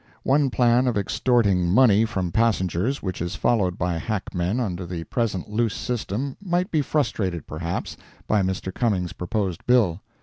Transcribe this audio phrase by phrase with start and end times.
[0.23, 5.47] One plan of extorting money from passengers, which is followed by hackmen under the present
[5.51, 8.73] loose system, might be frustrated, perhaps, by Mr.
[8.73, 10.01] Cummings' proposed bill.